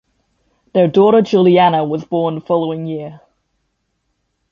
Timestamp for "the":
2.33-2.41